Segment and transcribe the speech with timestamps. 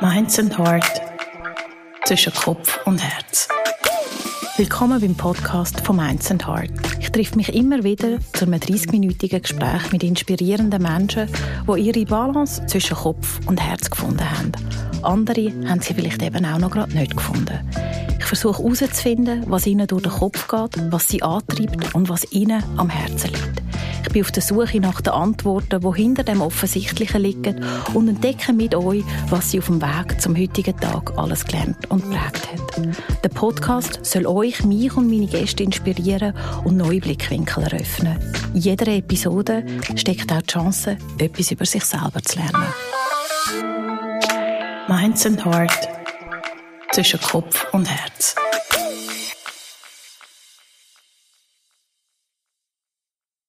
[0.00, 1.02] Minds and Heart
[2.04, 3.48] zwischen Kopf und Herz.
[4.56, 6.70] Willkommen beim Podcast von Minds and Heart.
[7.00, 11.28] Ich treffe mich immer wieder zu einem 30-minütigen Gespräch mit inspirierenden Menschen,
[11.66, 14.52] die ihre Balance zwischen Kopf und Herz gefunden haben.
[15.02, 17.58] Andere haben sie vielleicht eben auch noch gerade nicht gefunden.
[18.18, 22.62] Ich versuche herauszufinden, was ihnen durch den Kopf geht, was sie antreibt und was ihnen
[22.76, 23.63] am Herzen liegt.
[24.06, 28.52] Ich bin auf der Suche nach den Antworten, die hinter dem Offensichtlichen liegen und entdecke
[28.52, 33.24] mit euch, was sie auf dem Weg zum heutigen Tag alles gelernt und prägt hat.
[33.24, 38.18] Der Podcast soll euch, mich und meine Gäste inspirieren und neue Blickwinkel eröffnen.
[38.52, 39.64] In jeder Episode
[39.96, 42.66] steckt auch die Chance, etwas über sich selber zu lernen.
[44.86, 45.88] Minds and Heart
[46.92, 48.36] zwischen Kopf und Herz.